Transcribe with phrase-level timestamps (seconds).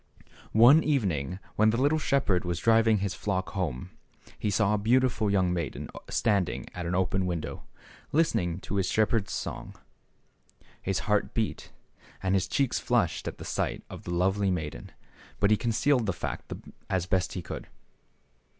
[0.57, 3.91] One evening when the little shepherd was driving his flock home,
[4.39, 7.65] he saw a beautiful young maiden standing at an open window,
[8.11, 9.75] listening to his shepherd's song.
[10.81, 11.71] His heart beat
[12.23, 14.91] and his cheeks flushed at the sight of the lovely maiden,
[15.39, 16.51] but he concealed the fact
[16.89, 17.67] as best he could.